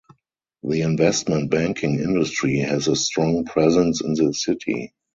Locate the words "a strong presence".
2.87-4.01